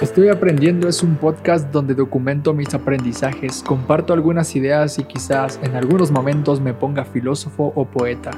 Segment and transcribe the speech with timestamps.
[0.00, 5.76] Estoy aprendiendo es un podcast donde documento mis aprendizajes, comparto algunas ideas y quizás en
[5.76, 8.30] algunos momentos me ponga filósofo o poeta.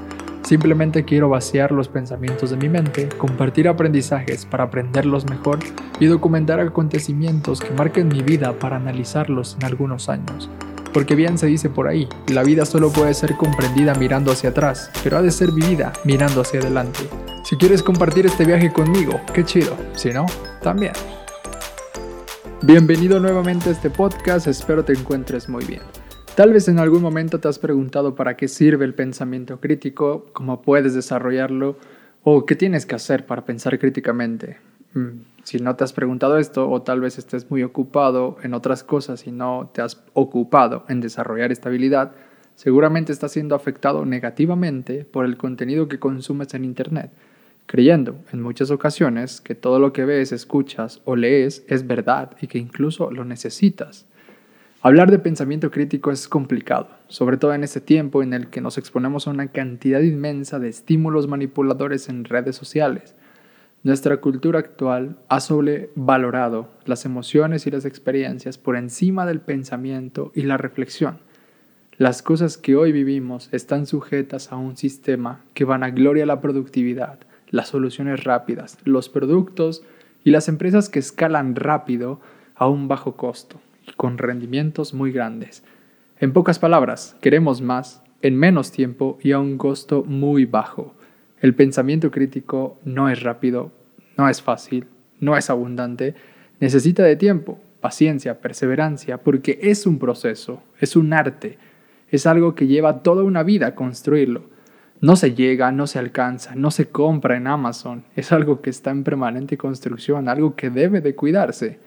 [0.42, 5.60] Simplemente quiero vaciar los pensamientos de mi mente, compartir aprendizajes para aprenderlos mejor
[6.00, 10.50] y documentar acontecimientos que marquen mi vida para analizarlos en algunos años.
[10.92, 14.90] Porque bien se dice por ahí, la vida solo puede ser comprendida mirando hacia atrás,
[15.04, 17.08] pero ha de ser vivida mirando hacia adelante.
[17.44, 19.76] Si quieres compartir este viaje conmigo, qué chido.
[19.94, 20.26] Si no,
[20.60, 20.92] también.
[22.72, 25.82] Bienvenido nuevamente a este podcast, espero te encuentres muy bien.
[26.34, 30.62] Tal vez en algún momento te has preguntado para qué sirve el pensamiento crítico, cómo
[30.62, 31.76] puedes desarrollarlo
[32.22, 34.56] o qué tienes que hacer para pensar críticamente.
[34.94, 38.82] Mm, si no te has preguntado esto o tal vez estés muy ocupado en otras
[38.82, 42.12] cosas y no te has ocupado en desarrollar esta habilidad,
[42.54, 47.10] seguramente estás siendo afectado negativamente por el contenido que consumes en Internet
[47.66, 52.46] creyendo en muchas ocasiones que todo lo que ves, escuchas o lees es verdad y
[52.46, 54.06] que incluso lo necesitas.
[54.84, 58.78] Hablar de pensamiento crítico es complicado, sobre todo en este tiempo en el que nos
[58.78, 63.14] exponemos a una cantidad inmensa de estímulos manipuladores en redes sociales.
[63.84, 70.42] Nuestra cultura actual ha sobrevalorado las emociones y las experiencias por encima del pensamiento y
[70.42, 71.18] la reflexión.
[71.96, 76.40] Las cosas que hoy vivimos están sujetas a un sistema que van a gloria la
[76.40, 77.20] productividad,
[77.52, 79.84] las soluciones rápidas, los productos
[80.24, 82.20] y las empresas que escalan rápido
[82.56, 85.62] a un bajo costo y con rendimientos muy grandes.
[86.18, 90.94] En pocas palabras, queremos más en menos tiempo y a un costo muy bajo.
[91.40, 93.72] El pensamiento crítico no es rápido,
[94.16, 94.86] no es fácil,
[95.20, 96.14] no es abundante,
[96.60, 101.58] necesita de tiempo, paciencia, perseverancia, porque es un proceso, es un arte,
[102.08, 104.51] es algo que lleva toda una vida construirlo.
[105.02, 108.04] No se llega, no se alcanza, no se compra en Amazon.
[108.14, 111.80] Es algo que está en permanente construcción, algo que debe de cuidarse.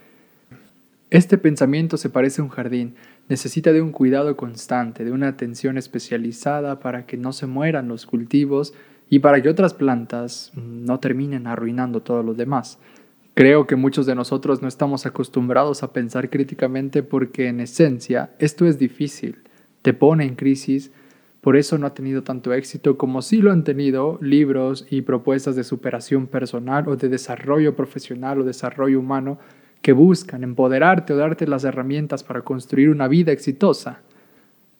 [1.09, 2.95] Este pensamiento se parece a un jardín,
[3.29, 8.05] necesita de un cuidado constante, de una atención especializada para que no se mueran los
[8.05, 8.73] cultivos
[9.09, 12.79] y para que otras plantas no terminen arruinando todo lo demás.
[13.33, 18.65] Creo que muchos de nosotros no estamos acostumbrados a pensar críticamente porque en esencia esto
[18.65, 19.37] es difícil,
[19.83, 20.91] te pone en crisis,
[21.45, 25.55] por eso no ha tenido tanto éxito como sí lo han tenido libros y propuestas
[25.55, 29.37] de superación personal o de desarrollo profesional o desarrollo humano
[29.83, 34.01] que buscan empoderarte o darte las herramientas para construir una vida exitosa.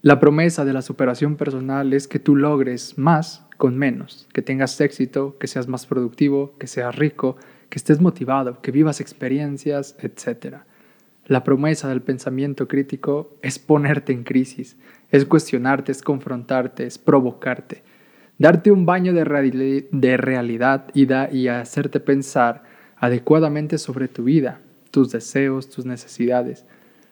[0.02, 4.82] La promesa de la superación personal es que tú logres más con menos, que tengas
[4.82, 7.38] éxito, que seas más productivo, que seas rico,
[7.70, 10.62] que estés motivado, que vivas experiencias, etc.
[11.28, 14.78] La promesa del pensamiento crítico es ponerte en crisis,
[15.16, 17.84] es cuestionarte, es confrontarte, es provocarte,
[18.38, 22.64] darte un baño de, realidad y, y hacerte pensar
[22.98, 24.60] adecuadamente sobre tu vida,
[24.92, 26.66] tus deseos, tus necesidades.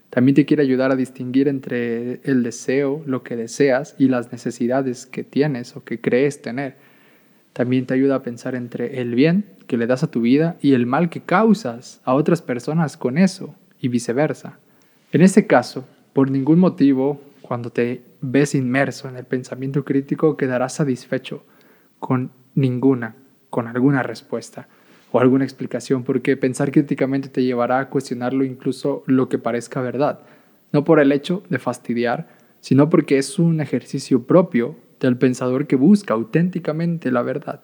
[0.10, 5.06] También te quiere ayudar a distinguir entre el deseo, lo que deseas, y las necesidades
[5.06, 6.76] que tienes o que crees tener.
[7.54, 10.74] También te ayuda a pensar entre el bien que le das a tu vida y
[10.74, 14.60] el mal que causas a otras personas con eso y viceversa.
[15.12, 20.76] En este caso, por ningún motivo, cuando te ves inmerso en el pensamiento crítico, quedarás
[20.76, 21.44] satisfecho
[22.00, 23.16] con ninguna,
[23.50, 24.68] con alguna respuesta
[25.12, 30.22] o alguna explicación, porque pensar críticamente te llevará a cuestionarlo incluso lo que parezca verdad,
[30.72, 32.30] no por el hecho de fastidiar,
[32.62, 37.62] sino porque es un ejercicio propio del pensador que busca auténticamente la verdad.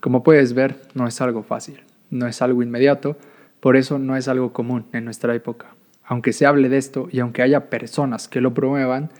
[0.00, 1.80] Como puedes ver, no es algo fácil,
[2.10, 3.16] no es algo inmediato,
[3.60, 5.74] por eso no es algo común en nuestra época.
[6.08, 9.10] Aunque se hable de esto y aunque haya personas que lo promuevan,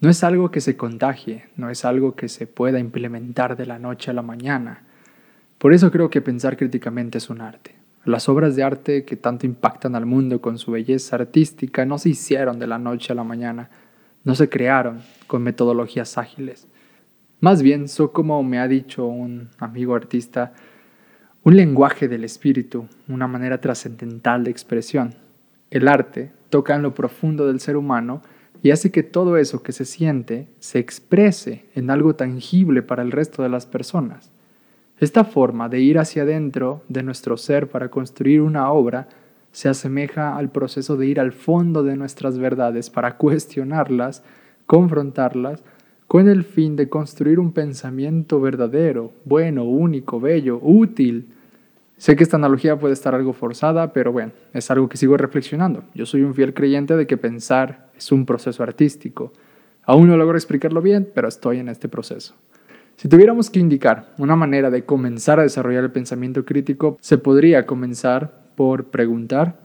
[0.00, 3.80] no es algo que se contagie, no es algo que se pueda implementar de la
[3.80, 4.84] noche a la mañana.
[5.58, 7.74] Por eso creo que pensar críticamente es un arte.
[8.04, 12.10] Las obras de arte que tanto impactan al mundo con su belleza artística no se
[12.10, 13.68] hicieron de la noche a la mañana,
[14.22, 16.68] no se crearon con metodologías ágiles.
[17.40, 20.52] Más bien son como me ha dicho un amigo artista,
[21.42, 25.27] un lenguaje del espíritu, una manera trascendental de expresión.
[25.70, 28.22] El arte toca en lo profundo del ser humano
[28.62, 33.12] y hace que todo eso que se siente se exprese en algo tangible para el
[33.12, 34.30] resto de las personas.
[34.98, 39.08] Esta forma de ir hacia adentro de nuestro ser para construir una obra
[39.52, 44.22] se asemeja al proceso de ir al fondo de nuestras verdades para cuestionarlas,
[44.66, 45.62] confrontarlas,
[46.08, 51.28] con el fin de construir un pensamiento verdadero, bueno, único, bello, útil,
[51.98, 55.82] Sé que esta analogía puede estar algo forzada, pero bueno, es algo que sigo reflexionando.
[55.94, 59.32] Yo soy un fiel creyente de que pensar es un proceso artístico.
[59.82, 62.36] Aún no logro explicarlo bien, pero estoy en este proceso.
[62.94, 67.66] Si tuviéramos que indicar una manera de comenzar a desarrollar el pensamiento crítico, se podría
[67.66, 69.58] comenzar por preguntar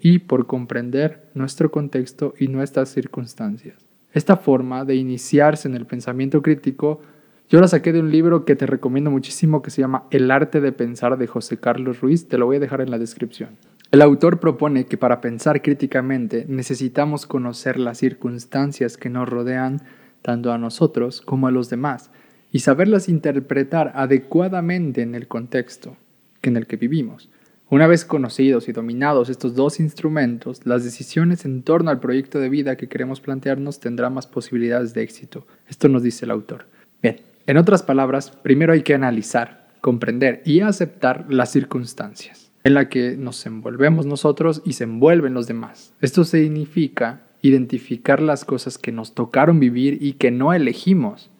[0.00, 3.86] y por comprender nuestro contexto y nuestras circunstancias.
[4.12, 7.00] Esta forma de iniciarse en el pensamiento crítico
[7.50, 10.60] yo la saqué de un libro que te recomiendo muchísimo que se llama El arte
[10.60, 13.56] de pensar de José Carlos Ruiz, te lo voy a dejar en la descripción.
[13.90, 19.82] El autor propone que para pensar críticamente necesitamos conocer las circunstancias que nos rodean
[20.22, 22.12] tanto a nosotros como a los demás
[22.52, 25.96] y saberlas interpretar adecuadamente en el contexto
[26.42, 27.30] en el que vivimos.
[27.68, 32.48] Una vez conocidos y dominados estos dos instrumentos, las decisiones en torno al proyecto de
[32.48, 35.48] vida que queremos plantearnos tendrán más posibilidades de éxito.
[35.68, 36.66] Esto nos dice el autor.
[37.02, 37.16] Bien,
[37.46, 43.16] en otras palabras, primero hay que analizar, comprender y aceptar las circunstancias en las que
[43.16, 45.92] nos envolvemos nosotros y se envuelven los demás.
[46.00, 51.30] Esto significa identificar las cosas que nos tocaron vivir y que no elegimos,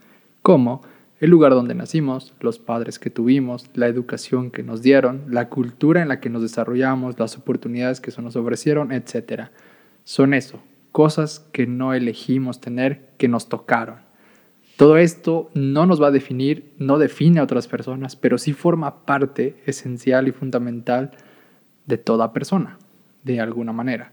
[0.43, 0.83] como
[1.21, 6.01] el lugar donde nacimos, los padres que tuvimos, la educación que nos dieron, la cultura
[6.01, 9.49] en la que nos desarrollamos, las oportunidades que se nos ofrecieron, etc.
[10.05, 10.63] Son eso,
[10.93, 13.97] cosas que no elegimos tener, que nos tocaron.
[14.81, 19.05] Todo esto no nos va a definir, no define a otras personas, pero sí forma
[19.05, 21.11] parte esencial y fundamental
[21.85, 22.79] de toda persona,
[23.23, 24.11] de alguna manera.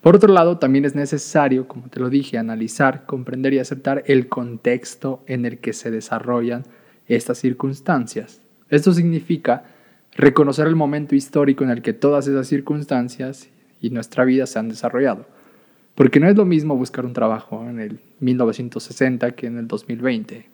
[0.00, 4.30] Por otro lado, también es necesario, como te lo dije, analizar, comprender y aceptar el
[4.30, 6.62] contexto en el que se desarrollan
[7.06, 8.40] estas circunstancias.
[8.70, 9.64] Esto significa
[10.12, 14.70] reconocer el momento histórico en el que todas esas circunstancias y nuestra vida se han
[14.70, 15.26] desarrollado.
[16.02, 20.48] Porque no es lo mismo buscar un trabajo en el 1960 que en el 2020.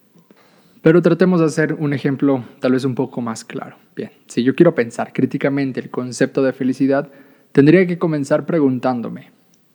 [0.83, 3.77] Pero tratemos de hacer un ejemplo tal vez un poco más claro.
[3.97, 7.11] Bien, si yo quiero pensar críticamente el concepto de felicidad,
[7.53, 9.31] tendría que comenzar preguntándome,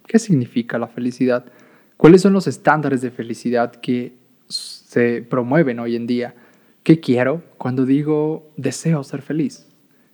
[0.06, 1.46] ¿Qué significa la felicidad?
[1.98, 4.14] ¿Cuáles son los estándares de felicidad que
[4.50, 6.36] se promueven hoy en día?
[6.84, 9.68] ¿Qué quiero cuando digo deseo ser feliz?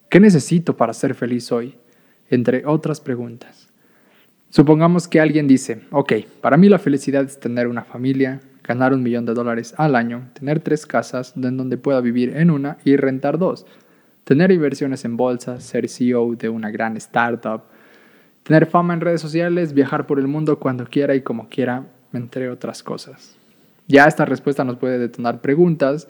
[0.09, 1.75] ¿Qué necesito para ser feliz hoy?
[2.29, 3.68] Entre otras preguntas.
[4.51, 9.03] Supongamos que alguien dice, ok, para mí la felicidad es tener una familia, ganar un
[9.03, 12.95] millón de dólares al año, tener tres casas en donde pueda vivir en una y
[12.95, 13.67] rentar dos,
[14.23, 17.61] tener inversiones en bolsa, ser CEO de una gran startup,
[18.41, 22.49] tener fama en redes sociales, viajar por el mundo cuando quiera y como quiera, entre
[22.49, 23.35] otras cosas.
[23.87, 26.07] Ya esta respuesta nos puede detonar preguntas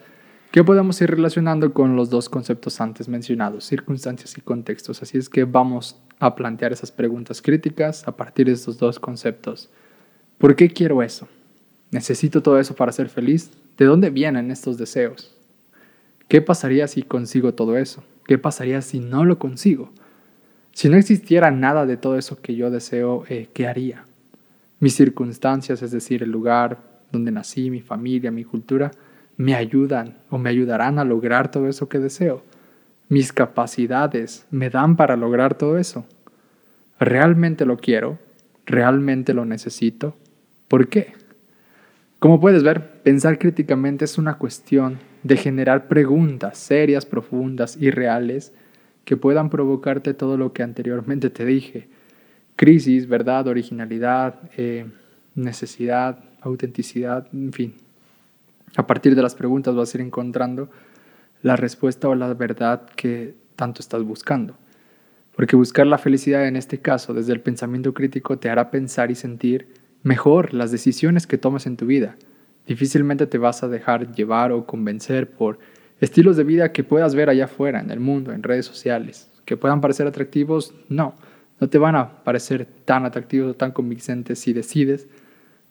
[0.52, 5.02] que podemos ir relacionando con los dos conceptos antes mencionados, circunstancias y contextos.
[5.04, 9.70] Así es que vamos a plantear esas preguntas críticas a partir de estos dos conceptos.
[10.40, 11.28] ¿Por qué quiero eso?
[11.92, 13.52] ¿Necesito todo eso para ser feliz?
[13.78, 15.36] ¿De dónde vienen estos deseos?
[16.28, 18.04] ¿Qué pasaría si consigo todo eso?
[18.26, 19.92] ¿Qué pasaría si no lo consigo?
[20.72, 24.06] Si no existiera nada de todo eso que yo deseo, eh, ¿qué haría?
[24.80, 26.80] Mis circunstancias, es decir, el lugar
[27.12, 28.92] donde nací, mi familia, mi cultura,
[29.40, 32.44] me ayudan o me ayudarán a lograr todo eso que deseo.
[33.08, 36.06] Mis capacidades me dan para lograr todo eso.
[37.00, 38.20] ¿Realmente lo quiero?
[38.66, 40.18] ¿Realmente lo necesito?
[40.68, 41.14] ¿Por qué?
[42.20, 48.54] Como puedes ver, pensar críticamente es una cuestión de generar preguntas serias, profundas y reales
[49.06, 51.88] que puedan provocarte todo lo que anteriormente te dije.
[52.58, 54.86] Crisis, verdad, originalidad, eh,
[55.34, 57.89] necesidad, autenticidad, en fin.
[58.76, 60.70] A partir de las preguntas vas a ir encontrando
[61.42, 64.56] la respuesta o la verdad que tanto estás buscando.
[65.36, 69.16] Porque buscar la felicidad en este caso desde el pensamiento crítico te hará pensar y
[69.16, 69.68] sentir
[70.04, 72.16] mejor las decisiones que tomas en tu vida.
[72.68, 75.60] Difícilmente te vas a dejar llevar o convencer por
[76.00, 79.58] Estilos de vida que puedas ver allá afuera, en el mundo, en redes sociales, que
[79.58, 81.14] puedan parecer atractivos, no,
[81.60, 85.08] no te van a parecer tan atractivos o tan convincentes si decides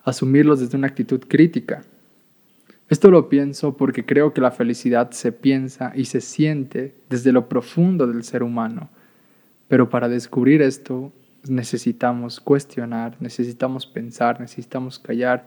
[0.04, 1.82] asumirlos desde una actitud crítica.
[2.88, 7.48] Esto lo pienso porque creo que la felicidad se piensa y se siente desde lo
[7.48, 8.88] profundo del ser humano.
[9.68, 11.12] Pero para descubrir esto
[11.48, 15.46] necesitamos cuestionar, necesitamos pensar, necesitamos callar,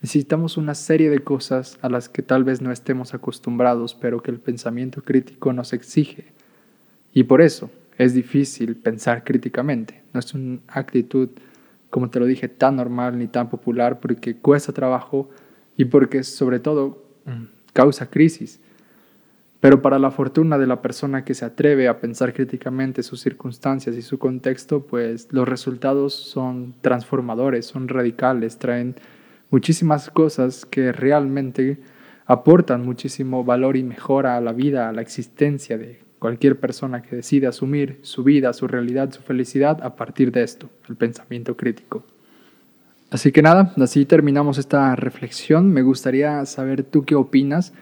[0.00, 4.30] Necesitamos una serie de cosas a las que tal vez no estemos acostumbrados, pero que
[4.30, 6.26] el pensamiento crítico nos exige.
[7.12, 10.02] Y por eso es difícil pensar críticamente.
[10.12, 11.30] No es una actitud,
[11.90, 15.30] como te lo dije, tan normal ni tan popular porque cuesta trabajo
[15.78, 18.60] y porque sobre todo mm, causa crisis.
[19.60, 23.96] Pero para la fortuna de la persona que se atreve a pensar críticamente sus circunstancias
[23.96, 28.96] y su contexto, pues los resultados son transformadores, son radicales, traen
[29.50, 31.78] muchísimas cosas que realmente
[32.26, 37.16] aportan muchísimo valor y mejora a la vida, a la existencia de cualquier persona que
[37.16, 42.04] decide asumir su vida, su realidad, su felicidad a partir de esto, el pensamiento crítico.
[43.10, 45.72] Así que nada, así terminamos esta reflexión.
[45.72, 47.72] Me gustaría saber tú qué opinas.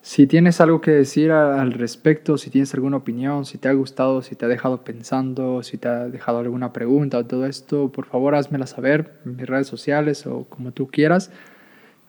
[0.00, 4.22] Si tienes algo que decir al respecto, si tienes alguna opinión, si te ha gustado,
[4.22, 8.06] si te ha dejado pensando, si te ha dejado alguna pregunta o todo esto, por
[8.06, 11.30] favor házmela saber en mis redes sociales o como tú quieras.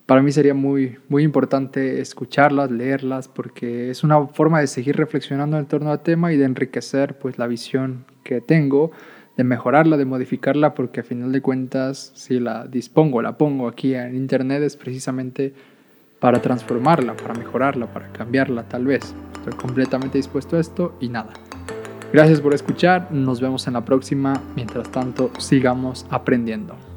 [0.05, 5.57] Para mí sería muy, muy importante escucharlas, leerlas, porque es una forma de seguir reflexionando
[5.57, 8.91] en torno al tema y de enriquecer pues, la visión que tengo,
[9.37, 13.93] de mejorarla, de modificarla, porque a final de cuentas, si la dispongo, la pongo aquí
[13.93, 15.53] en Internet, es precisamente
[16.19, 19.13] para transformarla, para mejorarla, para cambiarla tal vez.
[19.35, 21.33] Estoy completamente dispuesto a esto y nada.
[22.13, 26.94] Gracias por escuchar, nos vemos en la próxima, mientras tanto sigamos aprendiendo.